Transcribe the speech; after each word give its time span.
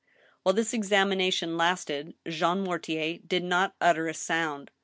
"While 0.41 0.53
this 0.53 0.73
examination 0.73 1.57
lasted, 1.57 2.15
Jean 2.27 2.61
Mortier 2.61 3.19
did 3.19 3.43
not 3.43 3.75
utter 3.79 4.07
a 4.07 4.15
sound. 4.15 4.71